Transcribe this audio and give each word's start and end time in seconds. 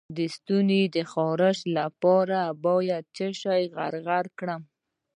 د 0.17 0.19
ستوني 0.35 0.83
د 0.95 0.97
خارش 1.11 1.59
لپاره 1.77 2.39
باید 2.65 3.03
څه 3.15 3.27
شی 3.41 3.61
غرغره 3.75 4.29
کړم؟ 4.39 4.61